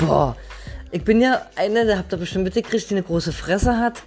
Boah, 0.00 0.34
ich 0.90 1.04
bin 1.04 1.20
ja 1.20 1.46
eine, 1.56 1.84
der 1.84 1.98
habt 1.98 2.10
ihr 2.12 2.16
bestimmt 2.16 2.44
mitgekriegt, 2.44 2.88
die 2.88 2.94
eine 2.94 3.02
große 3.02 3.32
Fresse 3.32 3.76
hat, 3.76 4.02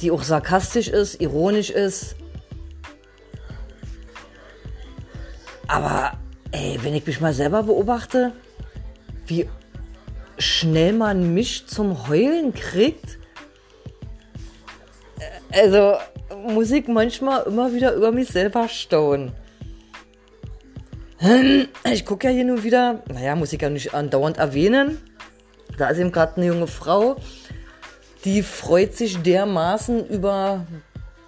die 0.00 0.12
auch 0.12 0.22
sarkastisch 0.22 0.86
ist, 0.86 1.20
ironisch 1.20 1.70
ist. 1.70 2.14
Aber, 5.66 6.12
ey, 6.52 6.78
wenn 6.82 6.94
ich 6.94 7.04
mich 7.04 7.20
mal 7.20 7.34
selber 7.34 7.64
beobachte, 7.64 8.32
wie 9.26 9.48
schnell 10.38 10.92
man 10.92 11.34
mich 11.34 11.66
zum 11.66 12.06
Heulen 12.06 12.54
kriegt, 12.54 13.18
äh, 15.18 15.60
also 15.60 15.96
muss 16.46 16.70
ich 16.70 16.86
manchmal 16.86 17.42
immer 17.44 17.72
wieder 17.72 17.94
über 17.94 18.12
mich 18.12 18.28
selber 18.28 18.68
staunen. 18.68 19.32
Ich 21.90 22.04
gucke 22.04 22.26
ja 22.28 22.34
hier 22.34 22.44
nur 22.44 22.64
wieder, 22.64 23.02
naja, 23.10 23.34
muss 23.34 23.52
ich 23.54 23.62
ja 23.62 23.70
nicht 23.70 23.94
andauernd 23.94 24.36
erwähnen. 24.36 24.98
Da 25.78 25.88
ist 25.88 25.98
eben 25.98 26.12
gerade 26.12 26.36
eine 26.36 26.46
junge 26.46 26.66
Frau, 26.66 27.16
die 28.26 28.42
freut 28.42 28.94
sich 28.94 29.22
dermaßen 29.22 30.06
über 30.06 30.66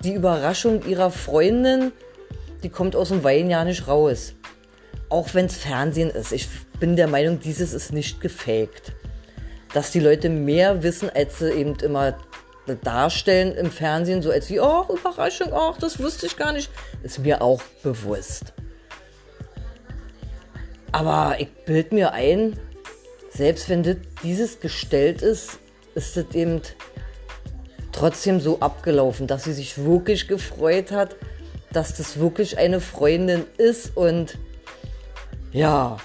die 0.05 0.13
Überraschung 0.13 0.87
ihrer 0.87 1.11
Freundin. 1.11 1.93
Die 2.63 2.69
kommt 2.69 2.95
aus 2.95 3.09
dem 3.09 3.25
Wein 3.25 3.49
ja 3.49 3.65
nicht 3.65 3.89
raus. 3.89 4.35
Auch 5.09 5.33
wenn 5.33 5.47
es 5.47 5.57
Fernsehen 5.57 6.11
ist. 6.11 6.33
Ich 6.33 6.47
bin 6.79 6.97
der 6.97 7.09
Meinung, 7.09 7.41
dieses 7.41 7.73
ist 7.73 7.95
nicht 7.95 8.21
gefaked. 8.21 8.93
Dass 9.73 9.93
die 9.93 10.01
Leute 10.01 10.29
mehr 10.29 10.83
wissen, 10.83 11.09
als 11.09 11.39
sie 11.39 11.51
eben 11.53 11.75
immer 11.77 12.19
darstellen 12.83 13.55
im 13.55 13.71
Fernsehen, 13.71 14.21
so 14.21 14.31
als 14.31 14.51
wie, 14.51 14.61
oh, 14.61 14.85
Überraschung, 14.91 15.53
oh, 15.53 15.73
das 15.81 15.99
wusste 15.99 16.27
ich 16.27 16.37
gar 16.37 16.53
nicht, 16.53 16.71
ist 17.03 17.21
mir 17.21 17.41
auch 17.41 17.63
bewusst. 17.83 18.53
Aber 20.97 21.37
ich 21.39 21.51
bild 21.67 21.93
mir 21.93 22.15
ein, 22.15 22.59
selbst 23.29 23.69
wenn 23.69 23.83
das, 23.83 23.97
dieses 24.23 24.61
gestellt 24.61 25.21
ist, 25.21 25.59
ist 25.95 26.17
das 26.17 26.35
eben 26.35 26.63
trotzdem 27.93 28.41
so 28.41 28.61
abgelaufen, 28.61 29.27
dass 29.27 29.45
sie 29.45 29.53
sich 29.53 29.77
wirklich 29.85 30.27
gefreut 30.27 30.93
hat, 30.93 31.17
dass 31.71 31.93
das 31.93 32.19
wirklich 32.19 32.57
eine 32.57 32.81
Freundin 32.81 33.45
ist 33.59 33.95
und 33.95 34.39
ja, 35.53 35.99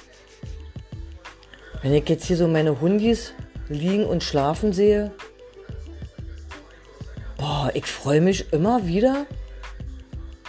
wenn 1.82 1.94
ich 1.94 2.10
jetzt 2.10 2.26
hier 2.26 2.36
so 2.36 2.50
meine 2.50 2.82
Hundis 2.82 3.32
liegen 3.70 4.04
und 4.06 4.26
schlafen 4.26 4.74
sehe, 4.74 5.14
boah, 7.38 7.72
ich 7.74 7.86
freue 7.86 8.20
mich 8.20 8.52
immer 8.52 8.88
wieder, 8.88 9.26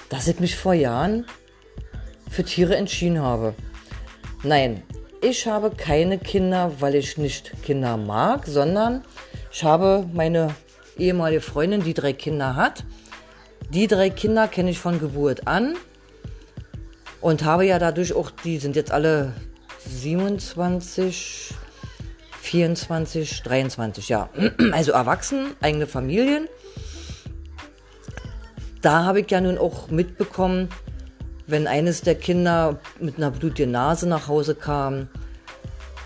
dass 0.09 0.27
ich 0.27 0.41
mich 0.41 0.57
vor 0.57 0.75
Jahren 0.75 1.27
für 2.29 2.43
Tiere 2.43 2.75
entschieden 2.75 3.21
habe. 3.21 3.55
Nein, 4.45 4.83
ich 5.21 5.47
habe 5.47 5.71
keine 5.71 6.19
Kinder, 6.19 6.73
weil 6.81 6.97
ich 6.97 7.17
nicht 7.17 7.53
Kinder 7.63 7.97
mag, 7.97 8.45
sondern 8.47 9.05
ich 9.53 9.63
habe 9.63 10.05
meine 10.13 10.53
ehemalige 10.99 11.41
Freundin, 11.41 11.85
die 11.85 11.95
drei 11.95 12.13
Kinder 12.13 12.57
hat. 12.57 12.85
Die 13.71 13.87
drei 13.87 14.11
Kinder 14.11 14.49
kenne 14.49 14.71
ich 14.71 14.81
von 14.81 14.99
Geburt 14.99 15.47
an 15.47 15.77
und 17.21 17.45
habe 17.45 17.67
ja 17.67 17.79
dadurch 17.79 18.15
auch, 18.15 18.31
die 18.31 18.59
sind 18.59 18.75
jetzt 18.75 18.91
alle 18.91 19.33
27, 19.89 21.55
24, 22.41 23.43
23, 23.43 24.09
ja. 24.09 24.29
Also 24.73 24.91
erwachsen, 24.91 25.53
eigene 25.61 25.87
Familien. 25.87 26.49
Da 28.81 29.05
habe 29.05 29.21
ich 29.21 29.31
ja 29.31 29.41
nun 29.41 29.57
auch 29.57 29.89
mitbekommen, 29.89 30.69
wenn 31.47 31.67
eines 31.67 32.03
der 32.03 32.15
Kinder 32.15 32.79
mit 33.01 33.17
einer 33.17 33.31
blutigen 33.31 33.73
Nase 33.73 34.09
nach 34.09 34.29
Hause 34.29 34.55
kam, 34.55 35.09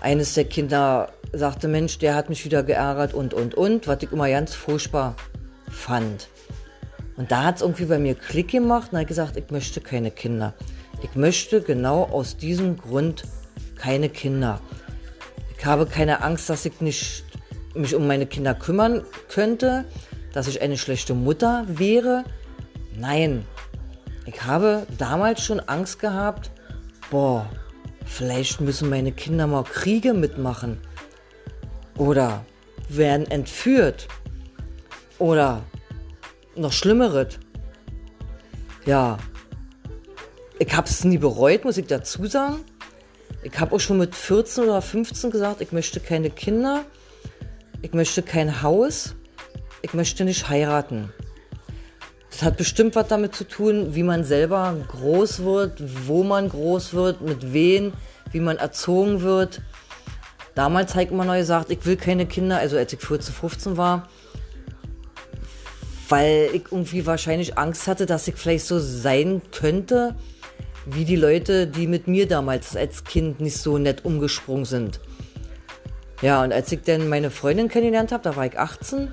eines 0.01 0.33
der 0.33 0.45
Kinder 0.45 1.09
sagte, 1.33 1.67
Mensch, 1.67 1.97
der 1.99 2.15
hat 2.15 2.29
mich 2.29 2.45
wieder 2.45 2.63
geärgert 2.63 3.13
und, 3.13 3.33
und, 3.33 3.55
und, 3.55 3.87
was 3.87 4.01
ich 4.01 4.11
immer 4.11 4.29
ganz 4.29 4.53
furchtbar 4.53 5.15
fand. 5.69 6.29
Und 7.15 7.31
da 7.31 7.43
hat 7.43 7.57
es 7.57 7.61
irgendwie 7.61 7.85
bei 7.85 7.99
mir 7.99 8.15
Klick 8.15 8.51
gemacht 8.51 8.93
und 8.93 8.99
hat 8.99 9.07
gesagt, 9.07 9.37
ich 9.37 9.49
möchte 9.49 9.81
keine 9.81 10.11
Kinder. 10.11 10.53
Ich 11.01 11.15
möchte 11.15 11.61
genau 11.61 12.03
aus 12.03 12.37
diesem 12.37 12.77
Grund 12.77 13.23
keine 13.75 14.09
Kinder. 14.09 14.61
Ich 15.57 15.65
habe 15.65 15.85
keine 15.85 16.21
Angst, 16.21 16.49
dass 16.49 16.65
ich 16.65 16.79
nicht 16.81 17.23
mich 17.73 17.95
um 17.95 18.07
meine 18.07 18.25
Kinder 18.25 18.53
kümmern 18.53 19.03
könnte, 19.29 19.85
dass 20.33 20.47
ich 20.47 20.61
eine 20.61 20.77
schlechte 20.77 21.13
Mutter 21.13 21.65
wäre. 21.67 22.23
Nein, 22.95 23.45
ich 24.27 24.43
habe 24.43 24.85
damals 24.97 25.41
schon 25.41 25.61
Angst 25.61 25.99
gehabt, 25.99 26.51
boah, 27.09 27.49
vielleicht 28.05 28.59
müssen 28.59 28.89
meine 28.89 29.13
Kinder 29.13 29.47
mal 29.47 29.63
Kriege 29.63 30.13
mitmachen. 30.13 30.81
Oder 31.97 32.45
werden 32.89 33.25
entführt. 33.31 34.07
Oder 35.17 35.63
noch 36.55 36.73
Schlimmeres. 36.73 37.39
Ja, 38.85 39.17
ich 40.59 40.75
habe 40.75 40.87
es 40.87 41.05
nie 41.05 41.17
bereut, 41.17 41.63
muss 41.63 41.77
ich 41.77 41.87
dazu 41.87 42.25
sagen. 42.25 42.65
Ich 43.43 43.57
habe 43.57 43.73
auch 43.73 43.79
schon 43.79 43.97
mit 43.97 44.13
14 44.13 44.65
oder 44.65 44.81
15 44.81 45.31
gesagt, 45.31 45.61
ich 45.61 45.71
möchte 45.71 46.01
keine 46.01 46.29
Kinder, 46.29 46.83
ich 47.81 47.93
möchte 47.93 48.23
kein 48.23 48.61
Haus, 48.61 49.15
ich 49.81 49.93
möchte 49.93 50.25
nicht 50.25 50.49
heiraten. 50.49 51.13
Das 52.29 52.43
hat 52.43 52.57
bestimmt 52.57 52.95
was 52.95 53.07
damit 53.07 53.35
zu 53.35 53.45
tun, 53.45 53.95
wie 53.95 54.03
man 54.03 54.23
selber 54.23 54.75
groß 54.89 55.43
wird, 55.43 55.81
wo 56.07 56.23
man 56.23 56.49
groß 56.49 56.93
wird, 56.93 57.21
mit 57.21 57.53
wem, 57.53 57.93
wie 58.31 58.39
man 58.39 58.57
erzogen 58.57 59.21
wird. 59.21 59.61
Damals 60.53 60.95
ich 60.95 61.11
immer 61.11 61.25
neu 61.25 61.39
gesagt, 61.39 61.71
ich 61.71 61.85
will 61.85 61.97
keine 61.97 62.25
Kinder, 62.25 62.57
also 62.57 62.77
als 62.77 62.91
ich 62.91 62.99
14, 62.99 63.33
15 63.33 63.77
war, 63.77 64.09
weil 66.09 66.49
ich 66.53 66.63
irgendwie 66.71 67.05
wahrscheinlich 67.05 67.57
Angst 67.57 67.87
hatte, 67.87 68.05
dass 68.05 68.27
ich 68.27 68.35
vielleicht 68.35 68.65
so 68.65 68.79
sein 68.79 69.41
könnte, 69.51 70.15
wie 70.85 71.05
die 71.05 71.15
Leute, 71.15 71.67
die 71.67 71.85
mit 71.85 72.07
mir 72.07 72.27
damals 72.27 72.75
als 72.75 73.03
Kind 73.03 73.39
nicht 73.39 73.57
so 73.57 73.77
nett 73.77 74.05
umgesprungen 74.05 74.65
sind. 74.65 74.99
Ja, 76.21 76.43
und 76.43 76.51
als 76.51 76.71
ich 76.71 76.81
dann 76.81 77.09
meine 77.09 77.29
Freundin 77.29 77.67
kennengelernt 77.67 78.11
habe, 78.11 78.23
da 78.23 78.35
war 78.35 78.45
ich 78.45 78.57
18. 78.57 79.11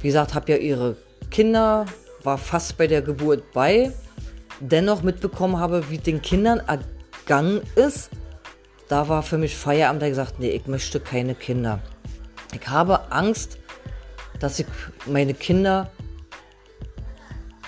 Wie 0.00 0.08
gesagt, 0.08 0.34
habe 0.34 0.50
ja 0.50 0.58
ihre 0.58 0.96
Kinder, 1.30 1.86
war 2.24 2.38
fast 2.38 2.76
bei 2.76 2.86
der 2.86 3.02
Geburt 3.02 3.52
bei, 3.52 3.92
dennoch 4.60 5.02
mitbekommen 5.02 5.58
habe, 5.58 5.90
wie 5.90 5.98
den 5.98 6.22
Kindern 6.22 6.60
ergangen 6.60 7.62
ist, 7.76 8.10
da 8.88 9.08
war 9.08 9.22
für 9.22 9.38
mich 9.38 9.54
Feierabend, 9.54 10.02
da 10.02 10.08
gesagt, 10.08 10.38
nee, 10.38 10.50
ich 10.50 10.66
möchte 10.66 10.98
keine 10.98 11.34
Kinder. 11.34 11.80
Ich 12.54 12.66
habe 12.68 13.12
Angst, 13.12 13.58
dass 14.40 14.58
ich 14.58 14.66
meine 15.06 15.34
Kinder 15.34 15.90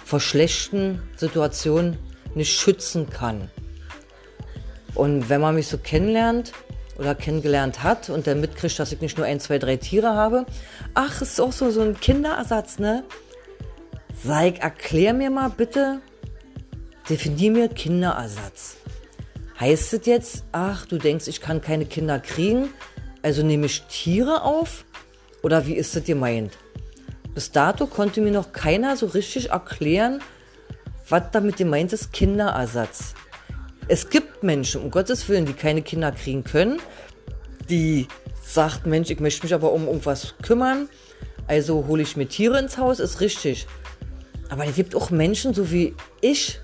vor 0.04 0.20
schlechten 0.20 1.02
Situationen 1.16 1.98
nicht 2.34 2.58
schützen 2.58 3.10
kann. 3.10 3.50
Und 4.94 5.28
wenn 5.28 5.40
man 5.40 5.54
mich 5.54 5.68
so 5.68 5.78
kennenlernt 5.78 6.52
oder 6.98 7.14
kennengelernt 7.14 7.82
hat 7.82 8.10
und 8.10 8.26
dann 8.26 8.40
mitkriegt, 8.40 8.78
dass 8.78 8.92
ich 8.92 9.00
nicht 9.00 9.18
nur 9.18 9.26
ein, 9.26 9.40
zwei, 9.40 9.58
drei 9.58 9.76
Tiere 9.76 10.14
habe, 10.14 10.46
ach, 10.94 11.22
ist 11.22 11.40
auch 11.40 11.52
so, 11.52 11.70
so 11.70 11.82
ein 11.82 11.98
Kinderersatz, 11.98 12.78
ne? 12.78 13.04
Sag, 14.22 14.58
erklär 14.58 15.14
mir 15.14 15.30
mal 15.30 15.48
bitte, 15.48 16.02
definier 17.08 17.50
mir 17.50 17.68
Kinderersatz. 17.68 18.76
Heißt 19.58 19.94
es 19.94 20.04
jetzt, 20.04 20.44
ach, 20.52 20.84
du 20.84 20.98
denkst, 20.98 21.26
ich 21.26 21.40
kann 21.40 21.62
keine 21.62 21.86
Kinder 21.86 22.18
kriegen, 22.20 22.68
also 23.22 23.42
nehme 23.42 23.64
ich 23.64 23.80
Tiere 23.84 24.42
auf? 24.42 24.84
Oder 25.42 25.66
wie 25.66 25.74
ist 25.74 25.96
das 25.96 26.04
gemeint? 26.04 26.58
Bis 27.34 27.50
dato 27.50 27.86
konnte 27.86 28.20
mir 28.20 28.30
noch 28.30 28.52
keiner 28.52 28.94
so 28.98 29.06
richtig 29.06 29.50
erklären, 29.50 30.20
was 31.08 31.22
damit 31.32 31.56
gemeint 31.56 31.94
ist, 31.94 32.12
Kinderersatz. 32.12 33.14
Es 33.88 34.10
gibt 34.10 34.42
Menschen, 34.42 34.82
um 34.82 34.90
Gottes 34.90 35.30
Willen, 35.30 35.46
die 35.46 35.54
keine 35.54 35.80
Kinder 35.80 36.12
kriegen 36.12 36.44
können, 36.44 36.78
die 37.70 38.06
sagt, 38.42 38.84
Mensch, 38.84 39.08
ich 39.10 39.20
möchte 39.20 39.46
mich 39.46 39.54
aber 39.54 39.72
um 39.72 39.86
irgendwas 39.86 40.34
kümmern, 40.42 40.90
also 41.46 41.86
hole 41.86 42.02
ich 42.02 42.18
mir 42.18 42.28
Tiere 42.28 42.58
ins 42.58 42.76
Haus, 42.76 43.00
ist 43.00 43.22
richtig. 43.22 43.66
Aber 44.50 44.66
es 44.66 44.74
gibt 44.74 44.94
auch 44.94 45.10
Menschen, 45.10 45.54
so 45.54 45.70
wie 45.70 45.94
ich, 46.20 46.60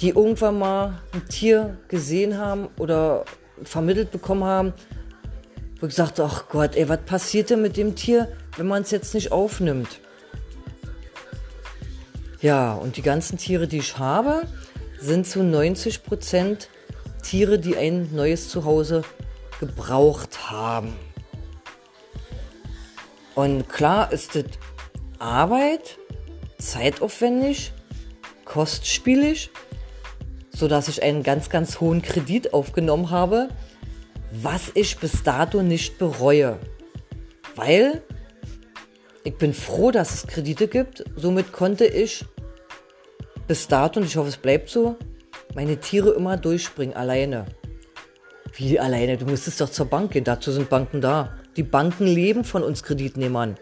die 0.00 0.10
irgendwann 0.10 0.58
mal 0.58 1.02
ein 1.12 1.26
Tier 1.28 1.78
gesehen 1.88 2.36
haben 2.36 2.68
oder 2.78 3.24
vermittelt 3.64 4.10
bekommen 4.10 4.44
haben, 4.44 4.72
wo 5.80 5.86
ich 5.86 5.94
sagte, 5.94 6.24
ach 6.24 6.48
Gott, 6.48 6.76
ey, 6.76 6.88
was 6.88 7.00
passiert 7.06 7.50
denn 7.50 7.62
mit 7.62 7.76
dem 7.76 7.94
Tier, 7.96 8.28
wenn 8.56 8.66
man 8.66 8.82
es 8.82 8.90
jetzt 8.90 9.14
nicht 9.14 9.32
aufnimmt? 9.32 10.00
Ja, 12.40 12.74
und 12.74 12.96
die 12.96 13.02
ganzen 13.02 13.38
Tiere, 13.38 13.66
die 13.66 13.78
ich 13.78 13.98
habe, 13.98 14.42
sind 14.98 15.26
zu 15.26 15.42
90 15.42 16.02
Prozent 16.02 16.68
Tiere, 17.22 17.58
die 17.58 17.76
ein 17.76 18.14
neues 18.14 18.48
Zuhause 18.48 19.02
gebraucht 19.60 20.50
haben. 20.50 20.92
Und 23.34 23.68
klar 23.68 24.12
ist 24.12 24.36
es 24.36 24.44
Arbeit, 25.18 25.98
zeitaufwendig, 26.70 27.72
kostspielig, 28.44 29.50
sodass 30.54 30.88
ich 30.88 31.02
einen 31.02 31.22
ganz, 31.22 31.50
ganz 31.50 31.80
hohen 31.80 32.02
Kredit 32.02 32.54
aufgenommen 32.54 33.10
habe, 33.10 33.48
was 34.30 34.70
ich 34.74 34.98
bis 34.98 35.22
dato 35.22 35.62
nicht 35.62 35.98
bereue. 35.98 36.58
Weil 37.54 38.02
ich 39.24 39.36
bin 39.36 39.54
froh, 39.54 39.90
dass 39.90 40.14
es 40.14 40.26
Kredite 40.26 40.68
gibt. 40.68 41.04
Somit 41.16 41.52
konnte 41.52 41.84
ich 41.84 42.24
bis 43.46 43.68
dato, 43.68 44.00
und 44.00 44.06
ich 44.06 44.16
hoffe, 44.16 44.28
es 44.28 44.36
bleibt 44.36 44.68
so, 44.68 44.96
meine 45.54 45.76
Tiere 45.78 46.10
immer 46.10 46.36
durchspringen, 46.36 46.96
alleine. 46.96 47.46
Wie 48.54 48.78
alleine? 48.78 49.16
Du 49.16 49.26
musstest 49.26 49.60
doch 49.60 49.70
zur 49.70 49.86
Bank 49.86 50.12
gehen. 50.12 50.24
Dazu 50.24 50.52
sind 50.52 50.68
Banken 50.68 51.00
da. 51.00 51.38
Die 51.56 51.62
Banken 51.62 52.06
leben 52.06 52.44
von 52.44 52.62
uns 52.62 52.82
Kreditnehmern. 52.82 53.56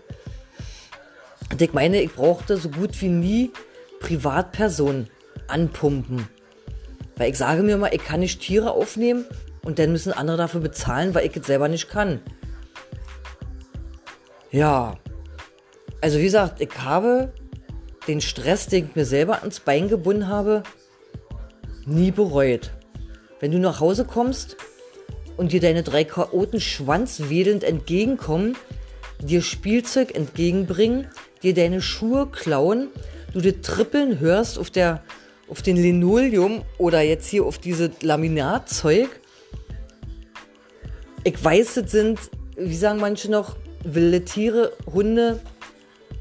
Und 1.50 1.60
ich 1.60 1.72
meine, 1.72 2.00
ich 2.00 2.12
brauchte 2.12 2.56
so 2.56 2.68
gut 2.68 3.00
wie 3.00 3.08
nie 3.08 3.50
Privatpersonen 4.00 5.08
anpumpen. 5.48 6.26
Weil 7.16 7.30
ich 7.30 7.38
sage 7.38 7.62
mir 7.62 7.76
mal, 7.76 7.92
ich 7.92 8.04
kann 8.04 8.20
nicht 8.20 8.40
Tiere 8.40 8.70
aufnehmen 8.70 9.26
und 9.62 9.78
dann 9.78 9.92
müssen 9.92 10.12
andere 10.12 10.36
dafür 10.36 10.60
bezahlen, 10.60 11.14
weil 11.14 11.26
ich 11.26 11.36
es 11.36 11.46
selber 11.46 11.68
nicht 11.68 11.90
kann. 11.90 12.20
Ja. 14.50 14.96
Also 16.00 16.18
wie 16.18 16.24
gesagt, 16.24 16.60
ich 16.60 16.70
habe 16.78 17.32
den 18.08 18.20
Stress, 18.20 18.68
den 18.68 18.86
ich 18.86 18.96
mir 18.96 19.04
selber 19.04 19.40
ans 19.40 19.60
Bein 19.60 19.88
gebunden 19.88 20.28
habe, 20.28 20.62
nie 21.84 22.10
bereut. 22.10 22.70
Wenn 23.38 23.52
du 23.52 23.58
nach 23.58 23.80
Hause 23.80 24.04
kommst 24.04 24.56
und 25.36 25.52
dir 25.52 25.60
deine 25.60 25.82
drei 25.82 26.04
Chaoten 26.04 26.60
schwanzwedelnd 26.60 27.64
entgegenkommen, 27.64 28.56
dir 29.22 29.42
Spielzeug 29.42 30.14
entgegenbringen, 30.14 31.08
dir 31.42 31.54
deine 31.54 31.80
Schuhe 31.80 32.26
klauen, 32.26 32.88
du 33.32 33.40
dir 33.40 33.60
trippeln 33.62 34.20
hörst 34.20 34.58
auf, 34.58 34.70
der, 34.70 35.02
auf 35.48 35.62
den 35.62 35.76
Linoleum 35.76 36.62
oder 36.78 37.00
jetzt 37.02 37.28
hier 37.28 37.44
auf 37.44 37.58
diese 37.58 37.90
Laminatzeug. 38.02 39.08
Ich 41.24 41.42
weiß, 41.42 41.74
das 41.74 41.90
sind, 41.90 42.18
wie 42.56 42.76
sagen 42.76 43.00
manche 43.00 43.30
noch, 43.30 43.56
wilde 43.84 44.24
Tiere, 44.24 44.72
Hunde, 44.92 45.40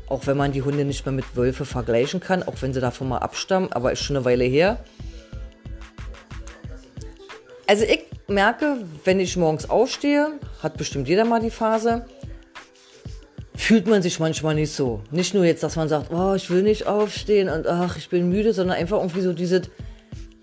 auch 0.08 0.28
wenn 0.28 0.38
man 0.38 0.52
die 0.52 0.62
Hunde 0.62 0.86
nicht 0.86 1.06
mehr 1.06 1.14
mit 1.14 1.36
Wölfe 1.36 1.66
vergleichen 1.66 2.20
kann, 2.20 2.44
auch 2.44 2.56
wenn 2.62 2.74
sie 2.74 2.82
davon 2.82 3.10
mal 3.10 3.20
abstammen, 3.20 3.72
aber 3.72 3.92
ist 3.92 4.02
schon 4.02 4.16
eine 4.16 4.26
Weile 4.26 4.44
her. 4.44 4.84
Also 7.68 7.86
ich 7.86 8.06
merke, 8.28 8.78
wenn 9.04 9.20
ich 9.20 9.38
morgens 9.38 9.70
aufstehe, 9.70 10.40
hat 10.64 10.78
bestimmt 10.78 11.08
jeder 11.08 11.26
mal 11.26 11.40
die 11.40 11.52
Phase, 11.52 12.06
fühlt 13.70 13.86
man 13.86 14.02
sich 14.02 14.20
manchmal 14.20 14.56
nicht 14.56 14.74
so. 14.74 15.04
Nicht 15.12 15.36
nur 15.36 15.46
jetzt, 15.46 15.62
dass 15.62 15.76
man 15.76 15.88
sagt, 15.88 16.12
oh, 16.12 16.34
ich 16.34 16.50
will 16.50 16.64
nicht 16.64 16.88
aufstehen 16.88 17.50
und 17.50 17.68
ach, 17.68 17.98
ich 17.98 18.10
bin 18.10 18.28
müde, 18.28 18.52
sondern 18.52 18.76
einfach 18.76 18.98
irgendwie 18.98 19.22
so 19.22 19.32
dieses, 19.32 19.70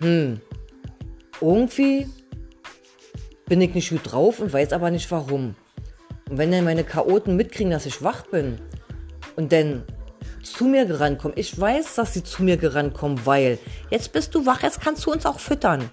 hm, 0.01 0.41
irgendwie 1.41 2.07
bin 3.49 3.61
ich 3.61 3.75
nicht 3.75 3.91
gut 3.91 4.13
drauf 4.13 4.39
und 4.39 4.53
weiß 4.53 4.73
aber 4.73 4.93
nicht 4.93 5.11
warum. 5.11 5.57
Und 6.31 6.39
wenn 6.39 6.53
dann 6.53 6.63
meine 6.63 6.85
Chaoten 6.85 7.35
mitkriegen, 7.35 7.73
dass 7.73 7.85
ich 7.85 8.01
wach 8.01 8.27
bin 8.29 8.61
und 9.35 9.51
dann 9.51 9.83
zu 10.45 10.67
mir 10.67 10.85
gerannt 10.85 11.19
kommen, 11.19 11.35
ich 11.37 11.59
weiß, 11.59 11.97
dass 11.97 12.15
sie 12.15 12.23
zu 12.23 12.45
mir 12.45 12.59
gerannt 12.59 12.95
kommen, 12.95 13.21
weil 13.25 13.59
jetzt 13.91 14.13
bist 14.13 14.37
du 14.37 14.47
wach, 14.47 14.63
jetzt 14.63 14.81
kannst 14.81 15.05
du 15.05 15.11
uns 15.11 15.27
auch 15.27 15.41
füttern. 15.41 15.91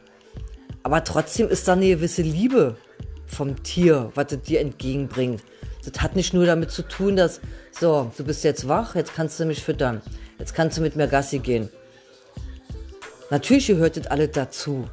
Aber 0.84 1.04
trotzdem 1.04 1.50
ist 1.50 1.68
da 1.68 1.74
eine 1.74 1.88
gewisse 1.88 2.22
Liebe 2.22 2.78
vom 3.26 3.64
Tier, 3.64 4.12
was 4.14 4.34
es 4.34 4.42
dir 4.44 4.60
entgegenbringt. 4.60 5.42
Das 5.86 6.02
hat 6.02 6.16
nicht 6.16 6.34
nur 6.34 6.46
damit 6.46 6.72
zu 6.72 6.82
tun, 6.84 7.16
dass, 7.16 7.42
so, 7.72 8.12
du 8.18 8.24
bist 8.24 8.44
jetzt 8.44 8.68
wach, 8.68 8.96
jetzt 8.96 9.14
kannst 9.16 9.40
du 9.40 9.46
mich 9.46 9.64
füttern. 9.64 10.02
Jetzt 10.40 10.56
kannst 10.56 10.78
du 10.78 10.82
mit 10.82 10.96
mir 10.96 11.08
Gassi 11.08 11.40
gehen. 11.40 11.70
Natürlich 13.30 13.68
gehört 13.68 13.98
das 13.98 14.08
alles 14.08 14.32
dazu. 14.32 14.88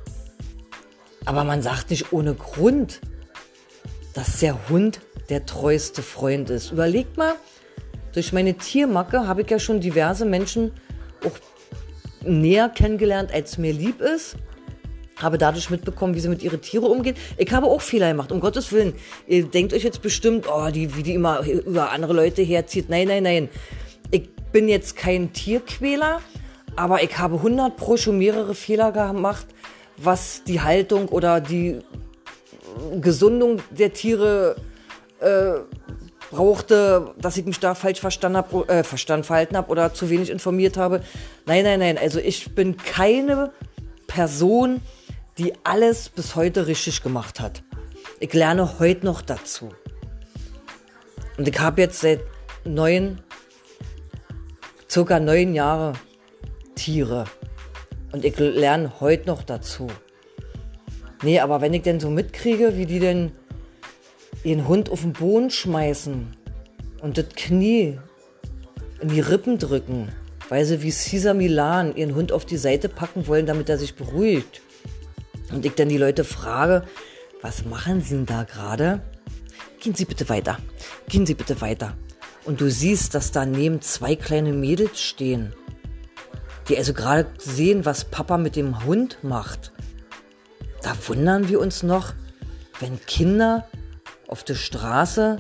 Aber 1.25 1.45
man 1.45 1.63
sagt 1.63 1.91
nicht 1.91 2.13
ohne 2.13 2.35
Grund, 2.35 3.01
dass 4.15 4.41
der 4.41 4.69
Hund 4.69 5.01
der 5.29 5.47
treueste 5.47 6.03
Freund 6.03 6.51
ist. 6.51 6.73
Überlegt 6.73 7.17
mal, 7.17 7.35
durch 8.13 8.33
meine 8.33 8.55
Tiermacke 8.55 9.27
habe 9.27 9.43
ich 9.43 9.51
ja 9.51 9.59
schon 9.59 9.81
diverse 9.81 10.25
Menschen 10.25 10.73
auch 11.25 12.27
näher 12.27 12.69
kennengelernt, 12.69 13.33
als 13.33 13.59
mir 13.59 13.73
lieb 13.73 14.01
ist 14.01 14.37
habe 15.23 15.39
dadurch 15.39 15.71
mitbekommen, 15.71 16.15
wie 16.15 16.21
sie 16.21 16.29
mit 16.29 16.43
ihren 16.43 16.61
Tieren 16.61 16.91
umgehen. 16.91 17.17
Ich 17.37 17.51
habe 17.53 17.67
auch 17.67 17.81
Fehler 17.81 18.09
gemacht, 18.09 18.33
um 18.33 18.41
Gottes 18.41 18.73
Willen. 18.73 18.95
Ihr 19.27 19.45
denkt 19.45 19.73
euch 19.73 19.85
jetzt 19.85 20.03
bestimmt, 20.03 20.47
oh, 20.53 20.71
die, 20.71 20.97
wie 20.97 21.03
die 21.03 21.15
immer 21.15 21.45
über 21.47 21.91
andere 21.91 22.13
Leute 22.13 22.43
herzieht. 22.43 22.89
Nein, 22.89 23.09
nein, 23.09 23.23
nein. 23.23 23.49
Ich 24.11 24.31
bin 24.53 24.69
jetzt 24.69 24.97
kein 24.97 25.33
Tierquäler, 25.33 26.21
aber 26.77 27.03
ich 27.03 27.19
habe 27.19 27.37
100 27.37 27.77
pro 27.77 27.97
schon 27.97 28.19
mehrere 28.19 28.55
Fehler 28.55 28.93
gemacht, 28.93 29.47
was 29.97 30.43
die 30.45 30.61
Haltung 30.61 31.09
oder 31.09 31.41
die 31.41 31.81
Gesundung 33.01 33.61
der 33.71 33.93
Tiere 33.93 34.57
äh, 35.21 35.61
brauchte, 36.31 37.15
dass 37.19 37.37
ich 37.37 37.45
mich 37.45 37.61
da 37.61 37.75
falsch 37.75 38.01
verstanden 38.01 38.39
habe, 38.39 38.69
äh, 38.69 38.85
verstanden 38.85 39.25
verhalten 39.25 39.57
habe 39.57 39.71
oder 39.71 39.93
zu 39.93 40.09
wenig 40.11 40.31
informiert 40.31 40.77
habe. 40.77 41.03
Nein, 41.47 41.65
nein, 41.65 41.81
nein. 41.81 41.99
Also 41.99 42.21
ich 42.21 42.55
bin 42.55 42.77
keine 42.77 43.53
Person, 44.07 44.81
die 45.41 45.55
alles 45.65 46.11
bis 46.11 46.37
heute 46.37 46.67
richtig 46.67 47.03
gemacht 47.03 47.41
hat. 47.41 47.63
Ich 48.19 48.35
lerne 48.35 48.79
heute 48.79 49.07
noch 49.07 49.23
dazu. 49.23 49.71
Und 51.39 51.49
ich 51.49 51.59
habe 51.59 51.81
jetzt 51.81 52.01
seit 52.01 52.21
neun, 52.67 53.23
circa 54.91 55.19
neun 55.19 55.55
Jahre 55.55 55.95
Tiere. 56.75 57.25
Und 58.13 58.27
ich 58.27 58.39
lerne 58.39 59.01
heute 59.01 59.29
noch 59.29 59.43
dazu. 59.43 59.87
Nee, 61.23 61.41
aber 61.41 61.63
wenn 61.63 61.73
ich 61.73 61.83
denn 61.83 62.01
so 62.01 62.11
mitkriege, 62.11 62.77
wie 62.77 62.85
die 62.85 62.99
denn 62.99 63.33
ihren 64.45 64.69
Hund 64.69 64.91
auf 64.91 65.01
den 65.01 65.15
Boden 65.15 65.49
schmeißen 65.49 66.37
und 67.01 67.17
das 67.17 67.31
Knie 67.35 67.99
in 69.01 69.09
die 69.09 69.21
Rippen 69.21 69.59
drücken, 69.59 70.11
weil 70.51 70.67
sie 70.67 70.83
wie 70.83 70.91
Caesar 70.91 71.33
Milan 71.33 71.97
ihren 71.97 72.15
Hund 72.15 72.31
auf 72.31 72.45
die 72.45 72.59
Seite 72.59 72.91
packen 72.91 73.27
wollen, 73.27 73.47
damit 73.47 73.71
er 73.71 73.79
sich 73.79 73.95
beruhigt 73.95 74.61
und 75.53 75.65
ich 75.65 75.75
dann 75.75 75.89
die 75.89 75.99
Leute 75.99 76.25
frage, 76.25 76.85
was 77.43 77.65
machen 77.65 78.01
Sie 78.01 78.15
denn 78.15 78.27
da 78.27 78.45
gerade? 78.45 79.01
Gehen 79.81 79.95
Sie 79.95 80.05
bitte 80.05 80.29
weiter. 80.29 80.59
Gehen 81.09 81.27
Sie 81.27 81.35
bitte 81.35 81.61
weiter. 81.61 81.97
Und 82.45 82.61
du 82.61 82.71
siehst, 82.71 83.15
dass 83.15 83.33
daneben 83.33 83.81
zwei 83.81 84.17
kleine 84.17 84.53
Mädels 84.53 85.01
stehen, 85.01 85.55
die 86.69 86.77
also 86.77 86.93
gerade 86.93 87.27
sehen, 87.39 87.85
was 87.85 88.05
Papa 88.05 88.39
mit 88.39 88.57
dem 88.57 88.85
Hund 88.85 89.19
macht. 89.23 89.73
Da 90.83 90.95
wundern 91.07 91.49
wir 91.49 91.61
uns 91.61 91.83
noch, 91.83 92.15
wenn 92.79 93.01
Kinder 93.07 93.69
auf 94.29 94.45
der 94.45 94.55
Straße 94.55 95.39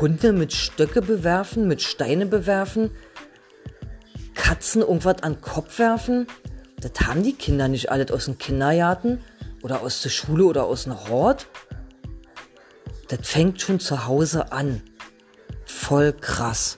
Hunde 0.00 0.32
mit 0.32 0.52
Stöcke 0.52 1.02
bewerfen, 1.02 1.68
mit 1.68 1.82
Steine 1.82 2.26
bewerfen, 2.26 2.90
Katzen 4.34 4.82
irgendwas 4.82 5.22
an 5.22 5.34
den 5.34 5.40
Kopf 5.40 5.78
werfen 5.78 6.26
das 6.84 7.06
haben 7.06 7.22
die 7.22 7.32
Kinder 7.32 7.66
nicht 7.66 7.90
alles 7.90 8.10
aus 8.10 8.26
dem 8.26 8.36
Kindergarten 8.36 9.24
oder 9.62 9.80
aus 9.80 10.02
der 10.02 10.10
Schule 10.10 10.44
oder 10.44 10.64
aus 10.64 10.84
dem 10.84 11.08
Hort. 11.08 11.46
Das 13.08 13.20
fängt 13.22 13.60
schon 13.62 13.80
zu 13.80 14.06
Hause 14.06 14.52
an. 14.52 14.82
Voll 15.64 16.12
krass. 16.12 16.76